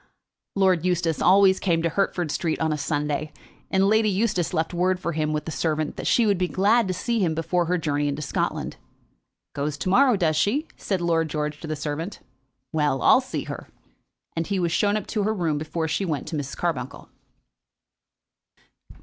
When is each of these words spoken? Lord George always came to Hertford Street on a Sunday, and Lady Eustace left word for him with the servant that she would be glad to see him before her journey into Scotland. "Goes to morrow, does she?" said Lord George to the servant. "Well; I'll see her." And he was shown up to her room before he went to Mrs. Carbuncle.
Lord 0.55 0.81
George 0.81 1.21
always 1.21 1.59
came 1.59 1.83
to 1.83 1.89
Hertford 1.89 2.31
Street 2.31 2.59
on 2.59 2.73
a 2.73 2.77
Sunday, 2.79 3.31
and 3.69 3.87
Lady 3.87 4.09
Eustace 4.09 4.51
left 4.51 4.73
word 4.73 4.99
for 4.99 5.11
him 5.11 5.31
with 5.31 5.45
the 5.45 5.51
servant 5.51 5.95
that 5.95 6.07
she 6.07 6.25
would 6.25 6.39
be 6.39 6.47
glad 6.47 6.87
to 6.87 6.93
see 6.95 7.19
him 7.19 7.35
before 7.35 7.65
her 7.65 7.77
journey 7.77 8.07
into 8.07 8.23
Scotland. 8.23 8.77
"Goes 9.53 9.77
to 9.77 9.89
morrow, 9.89 10.15
does 10.17 10.35
she?" 10.35 10.67
said 10.75 11.01
Lord 11.01 11.29
George 11.29 11.59
to 11.61 11.67
the 11.67 11.75
servant. 11.75 12.19
"Well; 12.73 13.03
I'll 13.03 13.21
see 13.21 13.43
her." 13.43 13.67
And 14.35 14.47
he 14.47 14.57
was 14.57 14.71
shown 14.71 14.97
up 14.97 15.05
to 15.05 15.21
her 15.21 15.35
room 15.35 15.59
before 15.59 15.85
he 15.85 16.03
went 16.03 16.27
to 16.29 16.35
Mrs. 16.35 16.57
Carbuncle. 16.57 17.09